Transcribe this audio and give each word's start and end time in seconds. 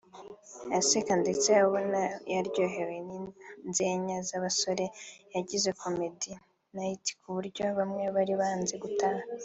aseka 0.77 1.13
ndetse 1.23 1.49
ubona 1.67 2.01
yaryohewe 2.33 2.95
n’inzenya 3.07 4.17
z’abasore 4.27 4.85
bagize 5.31 5.69
Comedy 5.81 6.31
Night 6.75 7.05
ku 7.19 7.27
buryo 7.35 7.65
bamwe 7.77 8.03
bari 8.15 8.33
banze 8.41 8.75
gutaha 8.83 9.23